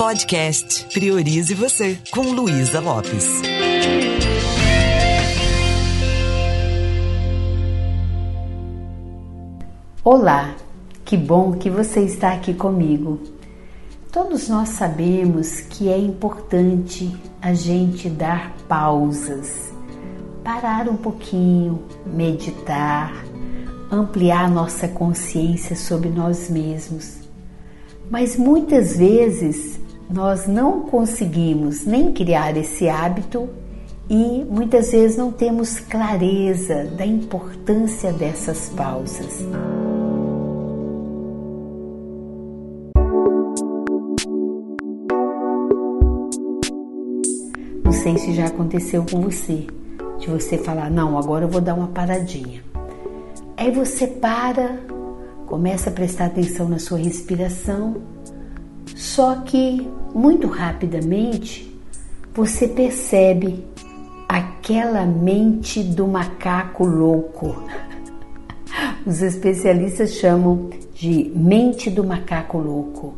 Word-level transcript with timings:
Podcast 0.00 0.86
Priorize 0.94 1.52
Você, 1.52 1.98
com 2.10 2.22
Luísa 2.22 2.80
Lopes. 2.80 3.42
Olá, 10.02 10.54
que 11.04 11.18
bom 11.18 11.52
que 11.52 11.68
você 11.68 12.00
está 12.00 12.32
aqui 12.32 12.54
comigo. 12.54 13.20
Todos 14.10 14.48
nós 14.48 14.70
sabemos 14.70 15.60
que 15.60 15.90
é 15.90 15.98
importante 15.98 17.14
a 17.42 17.52
gente 17.52 18.08
dar 18.08 18.56
pausas, 18.66 19.70
parar 20.42 20.88
um 20.88 20.96
pouquinho, 20.96 21.84
meditar, 22.06 23.12
ampliar 23.92 24.50
nossa 24.50 24.88
consciência 24.88 25.76
sobre 25.76 26.08
nós 26.08 26.48
mesmos. 26.48 27.18
Mas 28.10 28.34
muitas 28.36 28.96
vezes 28.96 29.78
nós 30.12 30.46
não 30.46 30.82
conseguimos 30.82 31.86
nem 31.86 32.12
criar 32.12 32.56
esse 32.56 32.88
hábito 32.88 33.48
e 34.08 34.44
muitas 34.50 34.90
vezes 34.90 35.16
não 35.16 35.30
temos 35.30 35.78
clareza 35.78 36.84
da 36.96 37.06
importância 37.06 38.12
dessas 38.12 38.68
pausas. 38.70 39.46
Não 47.84 47.92
sei 47.92 48.18
se 48.18 48.32
já 48.32 48.46
aconteceu 48.46 49.06
com 49.08 49.20
você, 49.20 49.66
de 50.18 50.28
você 50.28 50.58
falar: 50.58 50.90
não, 50.90 51.16
agora 51.16 51.44
eu 51.44 51.48
vou 51.48 51.60
dar 51.60 51.74
uma 51.74 51.88
paradinha. 51.88 52.64
Aí 53.56 53.70
você 53.70 54.08
para, 54.08 54.80
começa 55.46 55.90
a 55.90 55.92
prestar 55.92 56.26
atenção 56.26 56.68
na 56.68 56.80
sua 56.80 56.98
respiração, 56.98 57.96
só 59.00 59.36
que 59.36 59.90
muito 60.14 60.46
rapidamente 60.46 61.74
você 62.34 62.68
percebe 62.68 63.64
aquela 64.28 65.06
mente 65.06 65.82
do 65.82 66.06
macaco 66.06 66.84
louco. 66.84 67.64
Os 69.06 69.22
especialistas 69.22 70.16
chamam 70.16 70.68
de 70.92 71.32
mente 71.34 71.88
do 71.88 72.04
macaco 72.04 72.58
louco. 72.58 73.14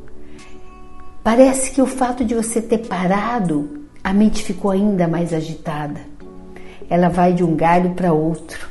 Parece 1.25 1.73
que 1.73 1.83
o 1.83 1.87
fato 1.87 2.25
de 2.25 2.37
você 2.37 2.62
ter 2.62 2.87
parado, 2.87 3.83
a 4.05 4.15
mente 4.15 4.45
ficou 4.45 4.71
ainda 4.71 5.09
mais 5.09 5.34
agitada. 5.34 6.01
Ela 6.89 7.09
vai 7.09 7.33
de 7.33 7.43
um 7.43 7.56
galho 7.56 7.91
para 7.95 8.12
outro. 8.12 8.69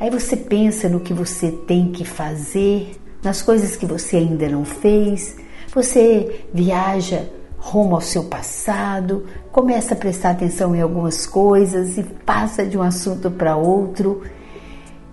Aí 0.00 0.10
você 0.10 0.36
pensa 0.36 0.88
no 0.88 0.98
que 0.98 1.14
você 1.14 1.52
tem 1.52 1.92
que 1.92 2.04
fazer, 2.04 3.00
nas 3.22 3.40
coisas 3.42 3.76
que 3.76 3.86
você 3.86 4.16
ainda 4.16 4.48
não 4.48 4.64
fez. 4.64 5.40
Você 5.74 6.44
viaja 6.52 7.30
rumo 7.56 7.94
ao 7.94 8.00
seu 8.00 8.24
passado, 8.24 9.24
começa 9.50 9.94
a 9.94 9.96
prestar 9.96 10.30
atenção 10.30 10.76
em 10.76 10.82
algumas 10.82 11.26
coisas 11.26 11.96
e 11.96 12.02
passa 12.02 12.66
de 12.66 12.76
um 12.76 12.82
assunto 12.82 13.30
para 13.30 13.56
outro. 13.56 14.22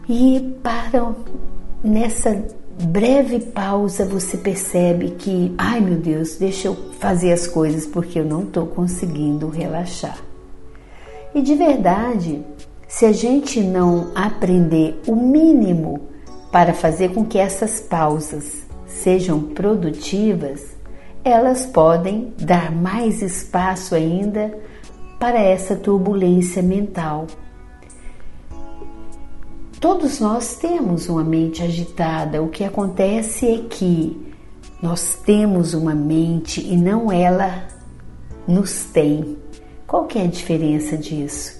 E 0.08 0.54
para 0.62 1.14
nessa 1.82 2.44
breve 2.82 3.40
pausa 3.40 4.04
você 4.04 4.36
percebe 4.36 5.12
que, 5.12 5.54
ai 5.58 5.80
meu 5.80 5.98
Deus, 5.98 6.36
deixa 6.36 6.68
eu 6.68 6.76
fazer 7.00 7.32
as 7.32 7.48
coisas 7.48 7.86
porque 7.86 8.20
eu 8.20 8.26
não 8.26 8.44
estou 8.44 8.68
conseguindo 8.68 9.48
relaxar. 9.48 10.18
E 11.34 11.42
de 11.42 11.56
verdade, 11.56 12.44
se 12.86 13.06
a 13.06 13.14
gente 13.14 13.62
não 13.62 14.12
aprender 14.14 15.00
o 15.08 15.16
mínimo 15.16 16.02
para 16.52 16.74
fazer 16.74 17.14
com 17.14 17.24
que 17.24 17.38
essas 17.38 17.80
pausas 17.80 18.69
sejam 18.90 19.42
produtivas, 19.42 20.76
elas 21.24 21.66
podem 21.66 22.34
dar 22.38 22.72
mais 22.72 23.22
espaço 23.22 23.94
ainda 23.96 24.54
para 25.20 25.40
essa 25.40 25.76
turbulência 25.76 26.62
mental. 26.62 27.28
Todos 29.80 30.20
nós 30.20 30.56
temos 30.58 31.08
uma 31.08 31.24
mente 31.24 31.64
agitada, 31.64 32.42
o 32.42 32.50
que 32.50 32.64
acontece 32.64 33.48
é 33.48 33.58
que 33.70 34.30
nós 34.82 35.16
temos 35.26 35.74
uma 35.74 35.94
mente 35.94 36.62
e 36.62 36.76
não 36.76 37.12
ela 37.12 37.68
nos 38.48 38.86
tem. 38.86 39.38
Qual 39.86 40.06
que 40.06 40.20
é 40.20 40.24
a 40.24 40.28
diferença 40.28 40.98
disso? 40.98 41.60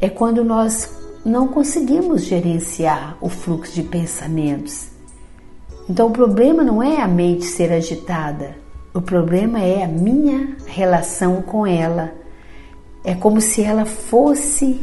É 0.00 0.08
quando 0.08 0.42
nós 0.44 0.96
não 1.24 1.48
conseguimos 1.48 2.24
gerenciar 2.24 3.16
o 3.20 3.28
fluxo 3.28 3.72
de 3.74 3.82
pensamentos. 3.82 4.97
Então 5.88 6.08
o 6.08 6.10
problema 6.10 6.62
não 6.62 6.82
é 6.82 7.00
a 7.00 7.08
mente 7.08 7.44
ser 7.44 7.72
agitada, 7.72 8.56
o 8.92 9.00
problema 9.00 9.60
é 9.60 9.84
a 9.84 9.88
minha 9.88 10.56
relação 10.66 11.40
com 11.40 11.66
ela. 11.66 12.12
É 13.04 13.14
como 13.14 13.40
se 13.40 13.62
ela 13.62 13.86
fosse 13.86 14.80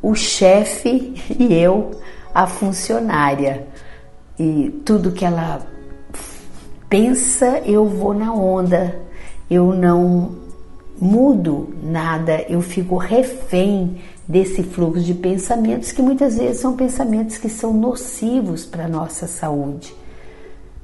o 0.00 0.14
chefe 0.14 1.14
e 1.38 1.52
eu 1.52 1.90
a 2.34 2.46
funcionária. 2.46 3.66
E 4.38 4.70
tudo 4.84 5.12
que 5.12 5.24
ela 5.24 5.66
pensa, 6.88 7.58
eu 7.66 7.84
vou 7.84 8.14
na 8.14 8.32
onda. 8.32 9.00
Eu 9.50 9.74
não 9.74 10.36
mudo 11.00 11.74
nada, 11.82 12.44
eu 12.48 12.60
fico 12.60 12.96
refém 12.96 14.00
desse 14.26 14.62
fluxo 14.62 15.02
de 15.02 15.14
pensamentos 15.14 15.92
que 15.92 16.02
muitas 16.02 16.36
vezes 16.36 16.60
são 16.60 16.76
pensamentos 16.76 17.38
que 17.38 17.48
são 17.48 17.72
nocivos 17.72 18.64
para 18.64 18.84
a 18.84 18.88
nossa 18.88 19.26
saúde. 19.26 19.94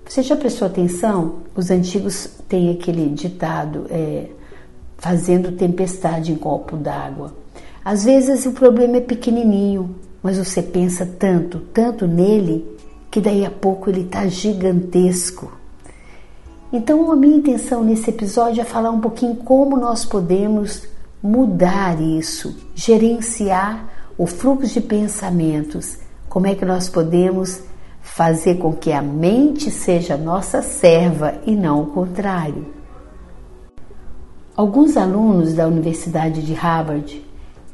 Você 0.06 0.22
já 0.22 0.37
prestou 0.37 0.66
atenção? 0.66 1.37
Os 1.56 1.70
antigos 1.70 2.28
têm 2.48 2.70
aquele 2.70 3.09
ditado, 3.10 3.87
é, 3.91 4.26
fazendo 4.98 5.53
tempestade 5.53 6.32
em 6.32 6.37
copo 6.37 6.76
d'água. 6.76 7.34
Às 7.84 8.04
vezes 8.04 8.47
o 8.47 8.53
problema 8.53 8.98
é 8.98 9.00
pequenininho, 9.00 9.94
mas 10.22 10.38
você 10.38 10.62
pensa 10.62 11.04
tanto, 11.04 11.59
tanto 11.72 12.06
nele, 12.06 12.65
que 13.10 13.20
daí 13.20 13.44
a 13.44 13.50
pouco 13.50 13.91
ele 13.91 14.03
está 14.03 14.26
gigantesco. 14.26 15.53
Então, 16.72 17.10
a 17.12 17.16
minha 17.16 17.36
intenção 17.36 17.84
nesse 17.84 18.10
episódio 18.10 18.60
é 18.60 18.65
falar 18.65 18.91
um 18.91 19.00
pouquinho 19.00 19.36
como 19.36 19.76
nós 19.76 20.04
podemos 20.04 20.82
mudar 21.22 22.00
isso, 22.00 22.56
gerenciar 22.75 23.88
o 24.19 24.26
fluxo 24.26 24.75
de 24.75 24.81
pensamentos, 24.81 25.97
como 26.28 26.47
é 26.47 26.54
que 26.54 26.65
nós 26.65 26.88
podemos 26.88 27.60
fazer 28.04 28.59
com 28.59 28.72
que 28.72 28.92
a 28.92 29.00
mente 29.00 29.70
seja 29.70 30.16
nossa 30.16 30.60
serva 30.60 31.41
e 31.47 31.56
não 31.56 31.82
o 31.82 31.87
contrário. 31.87 32.66
Alguns 34.54 34.97
alunos 34.97 35.54
da 35.54 35.66
Universidade 35.66 36.42
de 36.42 36.53
Harvard, 36.53 37.25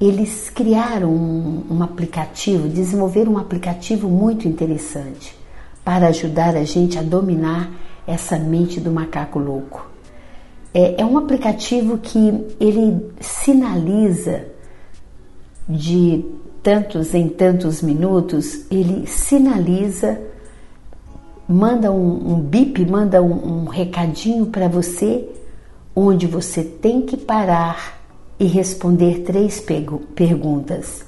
eles 0.01 0.49
criaram 0.49 1.11
um, 1.11 1.65
um 1.69 1.83
aplicativo, 1.83 2.69
desenvolveram 2.69 3.33
um 3.33 3.39
aplicativo 3.39 4.09
muito 4.09 4.49
interessante 4.49 5.37
para 5.85 6.07
ajudar 6.07 6.57
a 6.57 6.65
gente 6.65 6.97
a 6.97 7.03
dominar 7.03 7.69
essa 8.07 8.39
mente 8.39 8.81
do 8.81 8.91
macaco 8.91 9.39
louco. 9.39 9.91
É, 10.73 11.03
é 11.03 11.05
um 11.05 11.19
aplicativo 11.19 11.99
que 11.99 12.47
ele 12.59 13.13
sinaliza 13.21 14.47
de 15.69 16.25
tantos 16.63 17.15
em 17.15 17.29
tantos 17.29 17.83
minutos, 17.83 18.65
ele 18.71 19.07
sinaliza, 19.07 20.21
manda 21.49 21.91
um, 21.91 22.35
um 22.35 22.41
bip, 22.41 22.85
manda 22.85 23.23
um, 23.23 23.63
um 23.63 23.65
recadinho 23.65 24.47
para 24.47 24.69
você, 24.69 25.29
onde 25.95 26.27
você 26.27 26.63
tem 26.63 27.03
que 27.03 27.17
parar 27.17 28.01
e 28.39 28.45
responder 28.45 29.23
três 29.23 29.63
perguntas. 30.15 31.05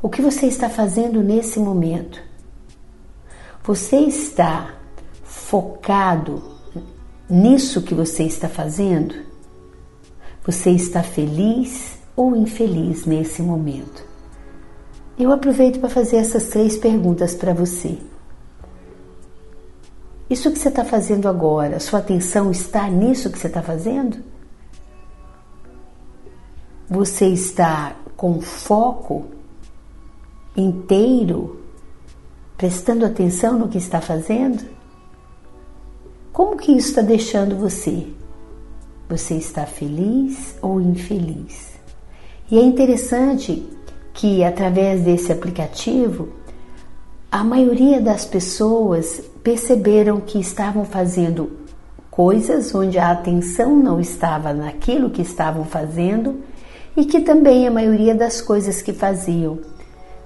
O 0.00 0.08
que 0.08 0.22
você 0.22 0.46
está 0.46 0.70
fazendo 0.70 1.22
nesse 1.22 1.58
momento? 1.58 2.20
Você 3.64 3.96
está 3.96 4.74
focado 5.24 6.42
nisso 7.28 7.82
que 7.82 7.94
você 7.94 8.22
está 8.22 8.48
fazendo? 8.48 9.14
Você 10.44 10.70
está 10.70 11.02
feliz 11.02 11.98
ou 12.14 12.36
infeliz 12.36 13.04
nesse 13.04 13.42
momento? 13.42 14.05
Eu 15.18 15.32
aproveito 15.32 15.80
para 15.80 15.88
fazer 15.88 16.16
essas 16.16 16.44
três 16.44 16.76
perguntas 16.76 17.34
para 17.34 17.54
você. 17.54 17.98
Isso 20.28 20.50
que 20.50 20.58
você 20.58 20.68
está 20.68 20.84
fazendo 20.84 21.26
agora, 21.26 21.80
sua 21.80 22.00
atenção 22.00 22.50
está 22.50 22.88
nisso 22.90 23.30
que 23.30 23.38
você 23.38 23.46
está 23.46 23.62
fazendo? 23.62 24.18
Você 26.88 27.28
está 27.28 27.96
com 28.14 28.40
foco 28.42 29.26
inteiro, 30.54 31.62
prestando 32.58 33.06
atenção 33.06 33.58
no 33.58 33.68
que 33.68 33.78
está 33.78 34.00
fazendo? 34.00 34.64
Como 36.30 36.58
que 36.58 36.72
isso 36.72 36.90
está 36.90 37.02
deixando 37.02 37.56
você? 37.56 38.06
Você 39.08 39.34
está 39.34 39.64
feliz 39.64 40.58
ou 40.60 40.78
infeliz? 40.78 41.72
E 42.50 42.58
é 42.58 42.62
interessante 42.62 43.75
que 44.16 44.42
através 44.42 45.02
desse 45.02 45.30
aplicativo, 45.30 46.30
a 47.30 47.44
maioria 47.44 48.00
das 48.00 48.24
pessoas 48.24 49.22
perceberam 49.44 50.20
que 50.20 50.40
estavam 50.40 50.86
fazendo 50.86 51.50
coisas 52.10 52.74
onde 52.74 52.98
a 52.98 53.10
atenção 53.10 53.76
não 53.76 54.00
estava 54.00 54.54
naquilo 54.54 55.10
que 55.10 55.20
estavam 55.20 55.66
fazendo 55.66 56.40
e 56.96 57.04
que 57.04 57.20
também 57.20 57.68
a 57.68 57.70
maioria 57.70 58.14
das 58.14 58.40
coisas 58.40 58.80
que 58.80 58.94
faziam, 58.94 59.58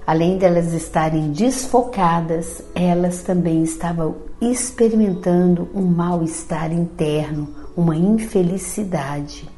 além 0.07 0.37
delas 0.37 0.71
estarem 0.71 1.33
desfocadas, 1.33 2.63
elas 2.73 3.21
também 3.21 3.61
estavam 3.61 4.15
experimentando 4.39 5.67
um 5.75 5.81
mal-estar 5.81 6.71
interno, 6.71 7.49
uma 7.75 7.97
infelicidade. 7.97 9.49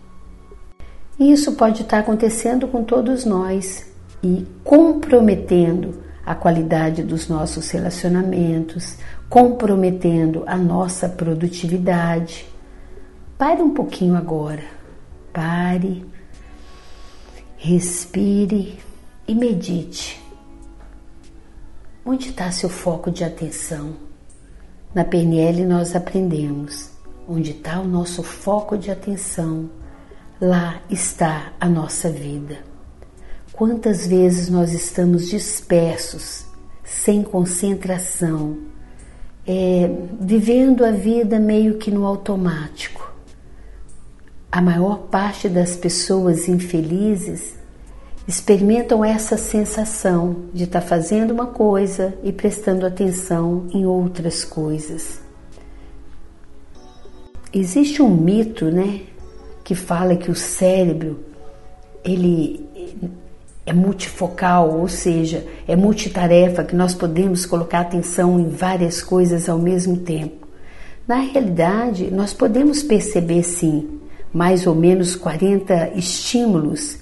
E 1.19 1.31
isso 1.31 1.51
pode 1.51 1.83
estar 1.83 1.99
acontecendo 1.99 2.67
com 2.67 2.83
todos 2.83 3.25
nós 3.25 3.92
e 4.23 4.47
comprometendo 4.63 6.01
a 6.25 6.33
qualidade 6.33 7.03
dos 7.03 7.27
nossos 7.27 7.69
relacionamentos, 7.69 8.97
comprometendo 9.29 10.43
a 10.47 10.55
nossa 10.55 11.09
produtividade. 11.09 12.47
Pare 13.37 13.61
um 13.61 13.73
pouquinho 13.73 14.15
agora. 14.15 14.63
Pare, 15.33 16.05
respire 17.57 18.79
e 19.27 19.35
medite. 19.35 20.21
Onde 22.05 22.29
está 22.29 22.51
seu 22.51 22.69
foco 22.69 23.11
de 23.11 23.23
atenção? 23.23 23.95
Na 24.95 25.03
PNL 25.03 25.65
nós 25.65 25.95
aprendemos 25.95 26.91
onde 27.27 27.51
está 27.51 27.79
o 27.79 27.87
nosso 27.87 28.21
foco 28.21 28.77
de 28.77 28.91
atenção, 28.91 29.69
lá 30.39 30.81
está 30.89 31.53
a 31.59 31.67
nossa 31.67 32.09
vida. 32.09 32.72
Quantas 33.53 34.07
vezes 34.07 34.49
nós 34.49 34.73
estamos 34.73 35.29
dispersos, 35.29 36.43
sem 36.83 37.21
concentração, 37.21 38.57
é, 39.45 39.89
vivendo 40.19 40.83
a 40.83 40.89
vida 40.89 41.39
meio 41.39 41.77
que 41.77 41.91
no 41.91 42.03
automático. 42.03 43.13
A 44.51 44.59
maior 44.59 45.03
parte 45.03 45.47
das 45.47 45.75
pessoas 45.75 46.47
infelizes 46.47 47.55
experimentam 48.27 49.05
essa 49.05 49.37
sensação 49.37 50.45
de 50.51 50.63
estar 50.63 50.81
tá 50.81 50.87
fazendo 50.87 51.29
uma 51.29 51.47
coisa 51.47 52.17
e 52.23 52.31
prestando 52.31 52.87
atenção 52.87 53.67
em 53.71 53.85
outras 53.85 54.43
coisas. 54.43 55.19
Existe 57.53 58.01
um 58.01 58.09
mito, 58.09 58.71
né, 58.71 59.01
que 59.63 59.75
fala 59.75 60.15
que 60.15 60.31
o 60.31 60.35
cérebro 60.35 61.19
ele 62.03 62.67
é 63.65 63.71
multifocal, 63.71 64.79
ou 64.79 64.87
seja, 64.87 65.45
é 65.67 65.75
multitarefa, 65.75 66.63
que 66.63 66.75
nós 66.75 66.93
podemos 66.93 67.45
colocar 67.45 67.81
atenção 67.81 68.39
em 68.39 68.49
várias 68.49 69.01
coisas 69.01 69.47
ao 69.47 69.57
mesmo 69.57 69.97
tempo. 69.97 70.47
Na 71.07 71.17
realidade, 71.17 72.11
nós 72.11 72.33
podemos 72.33 72.83
perceber 72.83 73.43
sim, 73.43 73.99
mais 74.33 74.65
ou 74.65 74.75
menos 74.75 75.15
40 75.15 75.91
estímulos, 75.95 76.97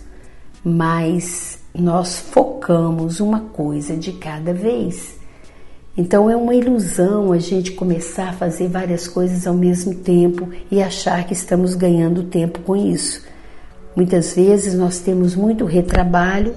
mas 0.64 1.60
nós 1.74 2.20
focamos 2.20 3.20
uma 3.20 3.40
coisa 3.40 3.96
de 3.96 4.12
cada 4.14 4.54
vez. 4.54 5.20
Então 5.96 6.30
é 6.30 6.36
uma 6.36 6.56
ilusão 6.56 7.32
a 7.32 7.38
gente 7.38 7.72
começar 7.72 8.30
a 8.30 8.34
fazer 8.34 8.68
várias 8.70 9.08
coisas 9.08 9.46
ao 9.46 9.54
mesmo 9.54 9.96
tempo 9.96 10.50
e 10.70 10.82
achar 10.82 11.26
que 11.26 11.34
estamos 11.34 11.76
ganhando 11.76 12.24
tempo 12.24 12.60
com 12.62 12.76
isso. 12.76 13.24
Muitas 13.96 14.34
vezes 14.34 14.74
nós 14.74 15.00
temos 15.00 15.36
muito 15.36 15.66
retrabalho 15.66 16.56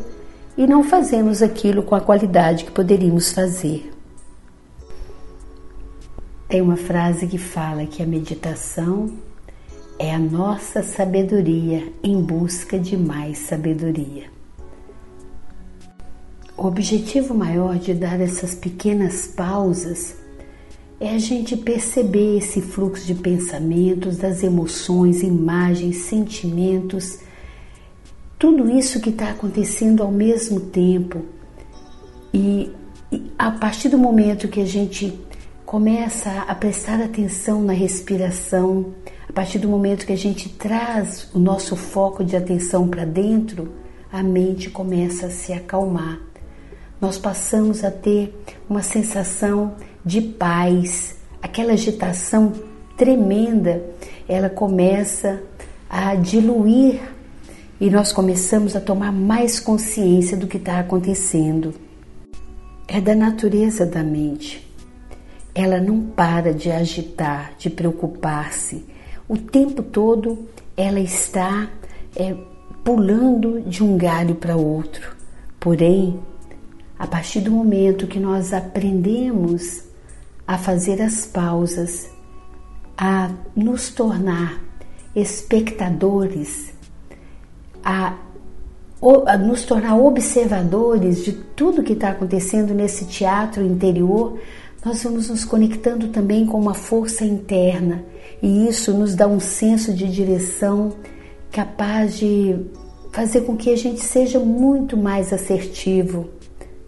e 0.56 0.66
não 0.66 0.84
fazemos 0.84 1.42
aquilo 1.42 1.82
com 1.82 1.94
a 1.94 2.00
qualidade 2.00 2.64
que 2.64 2.70
poderíamos 2.70 3.32
fazer. 3.32 3.90
Tem 6.48 6.60
uma 6.60 6.76
frase 6.76 7.26
que 7.26 7.38
fala 7.38 7.86
que 7.86 8.02
a 8.02 8.06
meditação 8.06 9.10
é 9.98 10.14
a 10.14 10.18
nossa 10.18 10.82
sabedoria 10.82 11.92
em 12.02 12.20
busca 12.22 12.78
de 12.78 12.96
mais 12.96 13.38
sabedoria. 13.38 14.32
O 16.56 16.66
objetivo 16.66 17.34
maior 17.34 17.76
de 17.76 17.92
dar 17.92 18.20
essas 18.20 18.54
pequenas 18.54 19.26
pausas 19.26 20.16
é 21.06 21.14
a 21.14 21.18
gente 21.18 21.56
perceber 21.56 22.38
esse 22.38 22.60
fluxo 22.60 23.06
de 23.06 23.14
pensamentos, 23.14 24.16
das 24.16 24.42
emoções, 24.42 25.22
imagens, 25.22 25.96
sentimentos 25.98 27.18
tudo 28.44 28.68
isso 28.68 29.00
que 29.00 29.08
está 29.08 29.30
acontecendo 29.30 30.02
ao 30.02 30.12
mesmo 30.12 30.60
tempo. 30.60 31.22
E, 32.30 32.70
e 33.10 33.32
a 33.38 33.50
partir 33.50 33.88
do 33.88 33.96
momento 33.96 34.48
que 34.48 34.60
a 34.60 34.66
gente 34.66 35.18
começa 35.64 36.30
a 36.42 36.54
prestar 36.54 37.00
atenção 37.00 37.62
na 37.62 37.72
respiração, 37.72 38.92
a 39.26 39.32
partir 39.32 39.58
do 39.58 39.66
momento 39.66 40.04
que 40.04 40.12
a 40.12 40.16
gente 40.16 40.50
traz 40.50 41.26
o 41.32 41.38
nosso 41.38 41.74
foco 41.74 42.22
de 42.22 42.36
atenção 42.36 42.86
para 42.86 43.06
dentro, 43.06 43.72
a 44.12 44.22
mente 44.22 44.68
começa 44.68 45.28
a 45.28 45.30
se 45.30 45.54
acalmar. 45.54 46.20
Nós 47.00 47.18
passamos 47.18 47.84
a 47.84 47.90
ter 47.90 48.34
uma 48.68 48.82
sensação 48.82 49.74
de 50.04 50.20
paz, 50.20 51.16
aquela 51.42 51.72
agitação 51.72 52.52
tremenda, 52.96 53.82
ela 54.28 54.48
começa 54.48 55.42
a 55.88 56.14
diluir 56.14 57.00
e 57.80 57.90
nós 57.90 58.12
começamos 58.12 58.76
a 58.76 58.80
tomar 58.80 59.12
mais 59.12 59.58
consciência 59.60 60.36
do 60.36 60.46
que 60.46 60.56
está 60.56 60.78
acontecendo. 60.78 61.74
É 62.86 63.00
da 63.00 63.14
natureza 63.14 63.84
da 63.84 64.02
mente. 64.02 64.66
Ela 65.54 65.80
não 65.80 66.00
para 66.00 66.52
de 66.52 66.70
agitar, 66.70 67.52
de 67.58 67.70
preocupar-se. 67.70 68.84
O 69.28 69.36
tempo 69.36 69.82
todo 69.82 70.46
ela 70.76 71.00
está 71.00 71.68
é, 72.16 72.34
pulando 72.82 73.60
de 73.62 73.82
um 73.82 73.96
galho 73.96 74.34
para 74.34 74.56
outro. 74.56 75.16
Porém, 75.58 76.18
a 77.04 77.06
partir 77.06 77.40
do 77.40 77.50
momento 77.50 78.06
que 78.06 78.18
nós 78.18 78.54
aprendemos 78.54 79.84
a 80.46 80.56
fazer 80.56 81.02
as 81.02 81.26
pausas, 81.26 82.08
a 82.96 83.30
nos 83.54 83.90
tornar 83.90 84.58
espectadores 85.14 86.72
a, 87.84 88.16
a 89.26 89.36
nos 89.36 89.64
tornar 89.66 89.98
observadores 89.98 91.22
de 91.22 91.34
tudo 91.34 91.82
que 91.82 91.92
está 91.92 92.08
acontecendo 92.08 92.72
nesse 92.72 93.04
teatro 93.04 93.62
interior, 93.62 94.38
nós 94.82 95.02
vamos 95.02 95.28
nos 95.28 95.44
conectando 95.44 96.08
também 96.08 96.46
com 96.46 96.58
uma 96.58 96.72
força 96.72 97.22
interna. 97.22 98.02
E 98.42 98.66
isso 98.66 98.94
nos 98.94 99.14
dá 99.14 99.26
um 99.26 99.40
senso 99.40 99.92
de 99.92 100.10
direção 100.10 100.94
capaz 101.52 102.16
de 102.16 102.56
fazer 103.12 103.42
com 103.42 103.58
que 103.58 103.70
a 103.70 103.76
gente 103.76 104.00
seja 104.00 104.40
muito 104.40 104.96
mais 104.96 105.34
assertivo 105.34 106.30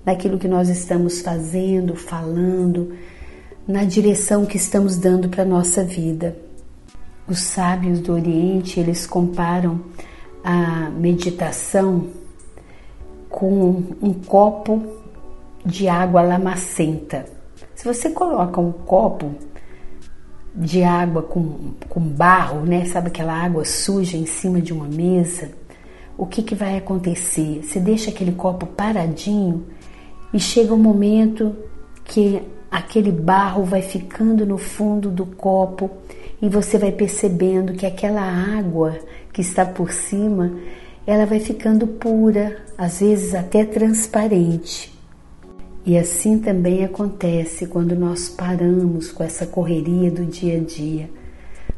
naquilo 0.06 0.38
que 0.38 0.46
nós 0.46 0.68
estamos 0.68 1.20
fazendo, 1.20 1.96
falando, 1.96 2.94
na 3.66 3.82
direção 3.82 4.46
que 4.46 4.56
estamos 4.56 4.96
dando 4.96 5.28
para 5.28 5.42
a 5.42 5.46
nossa 5.46 5.82
vida. 5.82 6.36
Os 7.26 7.40
sábios 7.40 7.98
do 7.98 8.12
Oriente, 8.12 8.78
eles 8.78 9.04
comparam 9.04 9.80
a 10.44 10.88
meditação 10.90 12.06
com 13.28 13.82
um 14.00 14.12
copo 14.14 14.80
de 15.64 15.88
água 15.88 16.22
lamacenta. 16.22 17.26
Se 17.74 17.84
você 17.84 18.10
coloca 18.10 18.60
um 18.60 18.70
copo 18.70 19.34
de 20.54 20.84
água 20.84 21.22
com, 21.22 21.74
com 21.88 22.00
barro, 22.00 22.60
né? 22.60 22.84
Sabe 22.86 23.08
aquela 23.08 23.34
água 23.34 23.64
suja 23.64 24.16
em 24.16 24.24
cima 24.24 24.60
de 24.60 24.72
uma 24.72 24.86
mesa? 24.86 25.50
O 26.16 26.24
que, 26.24 26.42
que 26.42 26.54
vai 26.54 26.78
acontecer? 26.78 27.62
Você 27.62 27.80
deixa 27.80 28.10
aquele 28.10 28.32
copo 28.32 28.66
paradinho 28.66 29.66
e 30.32 30.40
chega 30.40 30.74
um 30.74 30.78
momento 30.78 31.54
que 32.04 32.42
aquele 32.70 33.10
barro 33.10 33.64
vai 33.64 33.82
ficando 33.82 34.44
no 34.44 34.58
fundo 34.58 35.10
do 35.10 35.24
copo 35.24 35.90
e 36.40 36.48
você 36.48 36.78
vai 36.78 36.92
percebendo 36.92 37.72
que 37.72 37.86
aquela 37.86 38.22
água 38.22 38.98
que 39.32 39.40
está 39.40 39.64
por 39.64 39.92
cima, 39.92 40.52
ela 41.06 41.26
vai 41.26 41.40
ficando 41.40 41.86
pura, 41.86 42.58
às 42.76 43.00
vezes 43.00 43.34
até 43.34 43.64
transparente. 43.64 44.94
E 45.84 45.96
assim 45.96 46.38
também 46.38 46.84
acontece 46.84 47.66
quando 47.66 47.94
nós 47.94 48.28
paramos 48.28 49.12
com 49.12 49.22
essa 49.22 49.46
correria 49.46 50.10
do 50.10 50.24
dia 50.24 50.56
a 50.56 50.60
dia, 50.60 51.08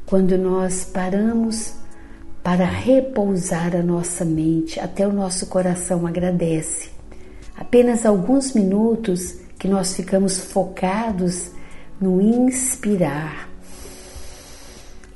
quando 0.07 0.38
nós 0.38 0.85
paramos 0.85 1.75
para 2.43 2.64
repousar 2.64 3.76
a 3.76 3.83
nossa 3.83 4.25
mente, 4.25 4.81
até 4.81 5.07
o 5.07 5.12
nosso 5.12 5.47
coração 5.47 6.07
agradece. 6.07 6.98
Apenas 7.59 8.07
alguns 8.07 8.55
minutos 8.55 9.35
que 9.59 9.67
nós 9.67 9.95
ficamos 9.95 10.38
focados 10.38 11.50
no 12.00 12.21
inspirar, 12.21 13.49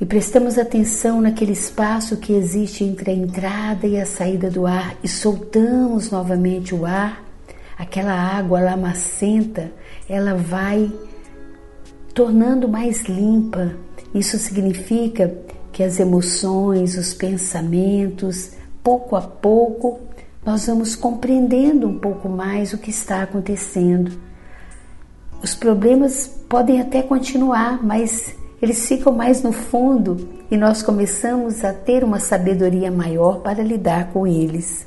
e 0.03 0.05
prestamos 0.05 0.59
atenção 0.59 1.21
naquele 1.21 1.53
espaço 1.53 2.17
que 2.17 2.33
existe 2.33 2.83
entre 2.83 3.13
a 3.13 3.15
entrada 3.15 3.87
e 3.87 4.01
a 4.01 4.05
saída 4.05 4.51
do 4.51 4.67
ar 4.67 4.97
e 5.01 5.07
soltamos 5.07 6.11
novamente 6.11 6.75
o 6.75 6.85
ar, 6.85 7.25
aquela 7.79 8.13
água 8.13 8.61
lamacenta, 8.61 9.71
ela 10.09 10.35
vai 10.35 10.93
tornando 12.13 12.69
mais 12.69 13.05
limpa. 13.05 13.77
Isso 14.13 14.39
significa 14.39 15.33
que 15.71 15.85
as 15.85 16.01
emoções, 16.01 16.99
os 16.99 17.15
pensamentos, 17.15 18.51
pouco 18.83 19.15
a 19.15 19.23
pouco, 19.23 20.01
nós 20.45 20.67
vamos 20.67 20.97
compreendendo 20.97 21.89
um 21.89 21.99
pouco 21.99 22.29
mais 22.29 22.73
o 22.73 22.79
que 22.79 22.91
está 22.91 23.23
acontecendo. 23.23 24.13
Os 25.43 25.55
problemas 25.55 26.27
podem 26.49 26.81
até 26.81 27.03
continuar, 27.03 27.83
mas 27.83 28.35
eles 28.61 28.87
ficam 28.87 29.13
mais 29.13 29.43
no 29.43 29.53
fundo 29.53 30.29
e 30.51 30.57
nós 30.57 30.83
começamos 30.83 31.65
a 31.65 31.73
ter 31.73 32.05
uma 32.05 32.19
sabedoria 32.19 32.91
maior 32.91 33.41
para 33.41 33.63
lidar 33.63 34.13
com 34.13 34.27
eles. 34.27 34.87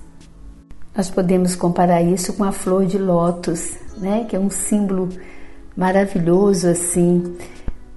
Nós 0.95 1.09
podemos 1.09 1.55
comparar 1.55 2.01
isso 2.01 2.33
com 2.33 2.43
a 2.43 2.51
flor 2.51 2.85
de 2.85 2.97
lótus, 2.97 3.73
né, 3.97 4.25
que 4.29 4.35
é 4.35 4.39
um 4.39 4.49
símbolo 4.49 5.09
maravilhoso 5.75 6.69
assim, 6.69 7.35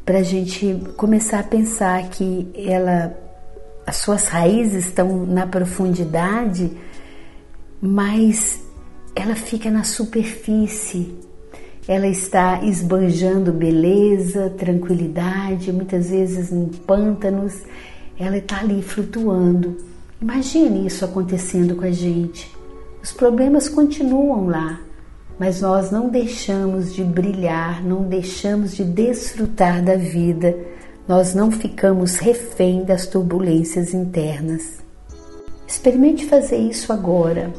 para 0.04 0.18
a 0.18 0.22
gente 0.22 0.82
começar 0.96 1.40
a 1.40 1.44
pensar 1.44 2.08
que 2.08 2.50
ela, 2.56 3.16
as 3.86 3.96
suas 3.96 4.26
raízes 4.26 4.86
estão 4.86 5.24
na 5.26 5.46
profundidade, 5.46 6.72
mas 7.80 8.60
ela 9.14 9.34
fica 9.34 9.70
na 9.70 9.84
superfície. 9.84 11.14
Ela 11.86 12.06
está 12.06 12.62
esbanjando 12.62 13.52
beleza, 13.52 14.50
tranquilidade, 14.50 15.72
muitas 15.72 16.10
vezes 16.10 16.52
em 16.52 16.66
pântanos, 16.66 17.62
ela 18.18 18.36
está 18.36 18.60
ali 18.60 18.82
flutuando. 18.82 19.76
Imagine 20.20 20.86
isso 20.86 21.04
acontecendo 21.04 21.76
com 21.76 21.84
a 21.84 21.90
gente. 21.90 22.50
Os 23.02 23.12
problemas 23.12 23.68
continuam 23.68 24.48
lá, 24.48 24.80
mas 25.38 25.60
nós 25.60 25.90
não 25.90 26.08
deixamos 26.08 26.92
de 26.92 27.04
brilhar, 27.04 27.82
não 27.82 28.02
deixamos 28.02 28.76
de 28.76 28.84
desfrutar 28.84 29.82
da 29.82 29.96
vida, 29.96 30.54
nós 31.06 31.34
não 31.34 31.50
ficamos 31.50 32.18
refém 32.18 32.84
das 32.84 33.06
turbulências 33.06 33.94
internas. 33.94 34.78
Experimente 35.66 36.26
fazer 36.26 36.58
isso 36.58 36.92
agora, 36.92 37.52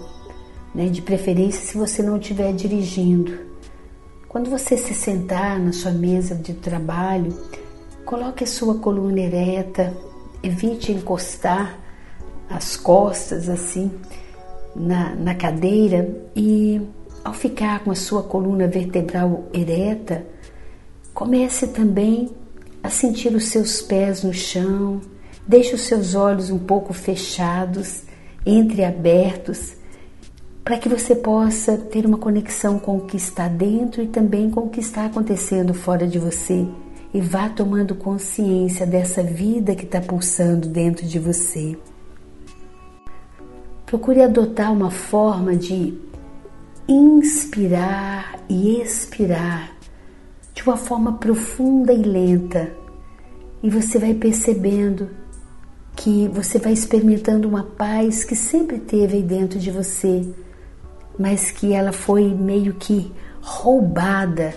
né? 0.73 0.88
de 0.88 1.01
preferência 1.01 1.65
se 1.65 1.77
você 1.77 2.01
não 2.01 2.17
estiver 2.17 2.53
dirigindo. 2.53 3.39
Quando 4.27 4.49
você 4.49 4.77
se 4.77 4.93
sentar 4.93 5.59
na 5.59 5.71
sua 5.71 5.91
mesa 5.91 6.35
de 6.35 6.53
trabalho, 6.53 7.35
coloque 8.05 8.43
a 8.43 8.47
sua 8.47 8.75
coluna 8.75 9.19
ereta, 9.19 9.95
evite 10.43 10.91
encostar 10.91 11.79
as 12.49 12.75
costas 12.75 13.49
assim 13.49 13.91
na, 14.75 15.15
na 15.15 15.35
cadeira 15.35 16.09
e 16.35 16.81
ao 17.23 17.33
ficar 17.33 17.83
com 17.83 17.91
a 17.91 17.95
sua 17.95 18.23
coluna 18.23 18.67
vertebral 18.67 19.45
ereta, 19.53 20.25
comece 21.13 21.67
também 21.67 22.29
a 22.81 22.89
sentir 22.89 23.35
os 23.35 23.49
seus 23.49 23.81
pés 23.81 24.23
no 24.23 24.33
chão, 24.33 25.01
deixe 25.47 25.75
os 25.75 25.81
seus 25.81 26.15
olhos 26.15 26.49
um 26.49 26.59
pouco 26.59 26.93
fechados, 26.93 28.03
entreabertos, 28.45 29.75
para 30.69 30.77
que 30.77 30.88
você 30.88 31.15
possa 31.15 31.75
ter 31.75 32.05
uma 32.05 32.19
conexão 32.19 32.77
com 32.77 32.97
o 32.97 33.01
que 33.01 33.17
está 33.17 33.47
dentro 33.47 34.03
e 34.03 34.07
também 34.07 34.51
com 34.51 34.65
o 34.65 34.69
que 34.69 34.79
está 34.79 35.05
acontecendo 35.05 35.73
fora 35.73 36.05
de 36.05 36.19
você. 36.19 36.67
E 37.11 37.19
vá 37.19 37.49
tomando 37.49 37.95
consciência 37.95 38.85
dessa 38.85 39.23
vida 39.23 39.73
que 39.73 39.83
está 39.83 39.99
pulsando 39.99 40.69
dentro 40.69 41.07
de 41.07 41.17
você. 41.17 41.75
Procure 43.83 44.21
adotar 44.21 44.71
uma 44.71 44.91
forma 44.91 45.55
de 45.55 45.97
inspirar 46.88 48.39
e 48.47 48.79
expirar 48.79 49.75
de 50.53 50.61
uma 50.61 50.77
forma 50.77 51.13
profunda 51.13 51.91
e 51.91 52.03
lenta, 52.03 52.71
e 53.63 53.71
você 53.71 53.97
vai 53.97 54.13
percebendo 54.13 55.09
que 55.95 56.27
você 56.27 56.59
vai 56.59 56.73
experimentando 56.73 57.47
uma 57.47 57.63
paz 57.63 58.23
que 58.23 58.35
sempre 58.35 58.77
teve 58.77 59.17
aí 59.17 59.23
dentro 59.23 59.57
de 59.57 59.71
você, 59.71 60.31
mas 61.19 61.51
que 61.51 61.73
ela 61.73 61.91
foi 61.91 62.33
meio 62.33 62.73
que 62.73 63.11
roubada 63.41 64.53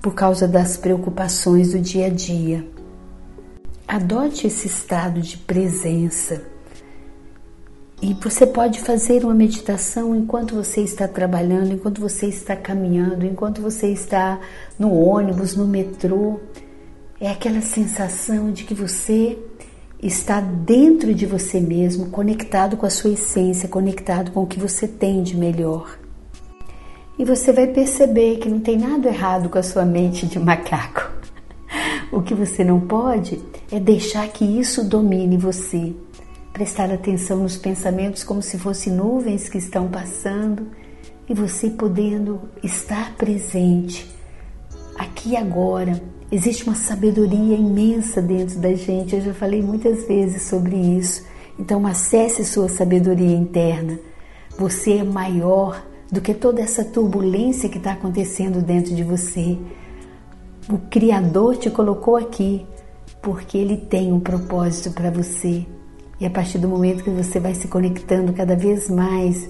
por 0.00 0.14
causa 0.14 0.48
das 0.48 0.78
preocupações 0.78 1.72
do 1.72 1.78
dia 1.78 2.06
a 2.06 2.10
dia. 2.10 2.66
Adote 3.86 4.46
esse 4.46 4.66
estado 4.66 5.20
de 5.20 5.36
presença 5.36 6.42
e 8.00 8.14
você 8.14 8.46
pode 8.46 8.80
fazer 8.80 9.24
uma 9.24 9.34
meditação 9.34 10.14
enquanto 10.14 10.54
você 10.54 10.82
está 10.82 11.08
trabalhando, 11.08 11.72
enquanto 11.72 12.00
você 12.00 12.26
está 12.26 12.54
caminhando, 12.54 13.26
enquanto 13.26 13.60
você 13.60 13.88
está 13.88 14.38
no 14.78 14.94
ônibus, 14.94 15.56
no 15.56 15.66
metrô. 15.66 16.38
É 17.20 17.28
aquela 17.28 17.60
sensação 17.60 18.52
de 18.52 18.62
que 18.62 18.72
você 18.72 19.36
está 20.02 20.40
dentro 20.40 21.12
de 21.12 21.26
você 21.26 21.60
mesmo, 21.60 22.10
conectado 22.10 22.76
com 22.76 22.86
a 22.86 22.90
sua 22.90 23.10
essência, 23.10 23.68
conectado 23.68 24.30
com 24.30 24.42
o 24.42 24.46
que 24.46 24.60
você 24.60 24.86
tem 24.86 25.22
de 25.22 25.36
melhor. 25.36 25.98
E 27.18 27.24
você 27.24 27.52
vai 27.52 27.66
perceber 27.66 28.36
que 28.36 28.48
não 28.48 28.60
tem 28.60 28.78
nada 28.78 29.08
errado 29.08 29.48
com 29.48 29.58
a 29.58 29.62
sua 29.62 29.84
mente 29.84 30.26
de 30.26 30.38
macaco. 30.38 31.10
O 32.10 32.22
que 32.22 32.32
você 32.32 32.64
não 32.64 32.80
pode 32.80 33.38
é 33.70 33.78
deixar 33.78 34.26
que 34.28 34.42
isso 34.42 34.82
domine 34.82 35.36
você 35.36 35.94
prestar 36.54 36.90
atenção 36.90 37.38
nos 37.38 37.58
pensamentos 37.58 38.24
como 38.24 38.40
se 38.40 38.58
fossem 38.58 38.94
nuvens 38.94 39.46
que 39.46 39.58
estão 39.58 39.88
passando 39.88 40.68
e 41.28 41.34
você 41.34 41.68
podendo 41.68 42.40
estar 42.64 43.14
presente 43.14 44.08
aqui 45.18 45.36
agora. 45.36 46.00
Existe 46.30 46.64
uma 46.64 46.76
sabedoria 46.76 47.56
imensa 47.56 48.22
dentro 48.22 48.58
da 48.58 48.72
gente, 48.74 49.16
eu 49.16 49.20
já 49.20 49.34
falei 49.34 49.62
muitas 49.62 50.06
vezes 50.06 50.42
sobre 50.42 50.76
isso. 50.76 51.24
Então, 51.58 51.86
acesse 51.86 52.44
sua 52.44 52.68
sabedoria 52.68 53.34
interna. 53.34 53.98
Você 54.56 54.98
é 54.98 55.02
maior 55.02 55.82
do 56.10 56.20
que 56.20 56.32
toda 56.32 56.60
essa 56.60 56.84
turbulência 56.84 57.68
que 57.68 57.78
está 57.78 57.92
acontecendo 57.92 58.62
dentro 58.62 58.94
de 58.94 59.02
você. 59.02 59.58
O 60.68 60.78
Criador 60.90 61.56
te 61.56 61.70
colocou 61.70 62.16
aqui 62.16 62.64
porque 63.20 63.58
Ele 63.58 63.76
tem 63.76 64.12
um 64.12 64.20
propósito 64.20 64.92
para 64.92 65.10
você. 65.10 65.66
E 66.20 66.26
a 66.26 66.30
partir 66.30 66.58
do 66.58 66.68
momento 66.68 67.02
que 67.02 67.10
você 67.10 67.40
vai 67.40 67.54
se 67.54 67.66
conectando 67.66 68.32
cada 68.32 68.54
vez 68.54 68.88
mais 68.88 69.48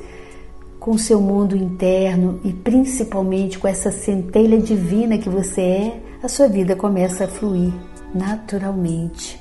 com 0.88 0.96
seu 0.96 1.20
mundo 1.20 1.54
interno 1.54 2.40
e 2.42 2.50
principalmente 2.50 3.58
com 3.58 3.68
essa 3.68 3.92
centelha 3.92 4.58
divina 4.58 5.18
que 5.18 5.28
você 5.28 5.60
é, 5.60 6.00
a 6.22 6.28
sua 6.28 6.48
vida 6.48 6.74
começa 6.74 7.26
a 7.26 7.28
fluir 7.28 7.74
naturalmente. 8.14 9.38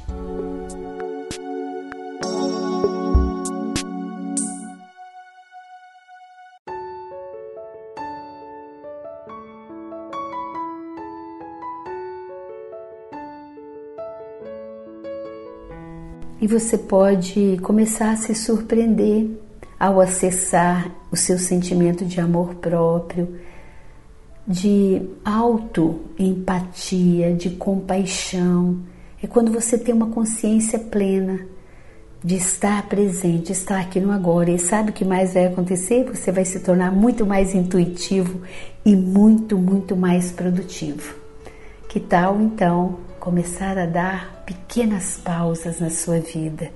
E 16.42 16.46
você 16.46 16.78
pode 16.78 17.58
começar 17.62 18.12
a 18.12 18.18
se 18.18 18.36
surpreender 18.36 19.47
ao 19.80 20.02
acessar 20.02 20.92
o 21.12 21.16
seu 21.16 21.38
sentimento 21.38 22.06
de 22.06 22.20
amor 22.20 22.56
próprio, 22.56 23.36
de 24.48 25.02
auto-empatia, 25.24 27.34
de 27.34 27.52
compaixão. 27.52 28.80
É 29.22 29.28
quando 29.28 29.52
você 29.52 29.78
tem 29.78 29.94
uma 29.94 30.08
consciência 30.08 30.80
plena 30.80 31.46
de 32.24 32.36
estar 32.36 32.88
presente, 32.88 33.52
estar 33.52 33.80
aqui 33.80 34.00
no 34.00 34.12
agora. 34.12 34.50
E 34.50 34.58
sabe 34.58 34.90
o 34.90 34.94
que 34.94 35.06
mais 35.06 35.34
vai 35.34 35.46
acontecer? 35.46 36.06
Você 36.06 36.32
vai 36.32 36.46
se 36.46 36.60
tornar 36.60 36.92
muito 36.92 37.26
mais 37.26 37.54
intuitivo 37.54 38.42
e 38.86 38.96
muito, 38.96 39.58
muito 39.58 39.96
mais 39.96 40.32
produtivo. 40.32 41.16
Que 41.88 42.00
tal 42.00 42.42
então 42.42 42.98
começar 43.20 43.78
a 43.78 43.86
dar 43.86 44.44
pequenas 44.46 45.18
pausas 45.18 45.80
na 45.80 45.90
sua 45.90 46.20
vida. 46.20 46.72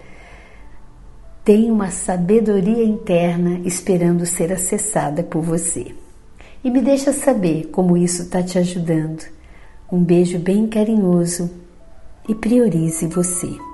Tem 1.43 1.71
uma 1.71 1.89
sabedoria 1.89 2.83
interna 2.83 3.61
esperando 3.65 4.27
ser 4.27 4.53
acessada 4.53 5.23
por 5.23 5.41
você. 5.41 5.95
E 6.63 6.69
me 6.69 6.81
deixa 6.81 7.11
saber 7.11 7.69
como 7.71 7.97
isso 7.97 8.21
está 8.21 8.43
te 8.43 8.59
ajudando. 8.59 9.23
Um 9.91 10.03
beijo 10.03 10.37
bem 10.37 10.67
carinhoso 10.67 11.49
e 12.29 12.35
priorize 12.35 13.07
você. 13.07 13.70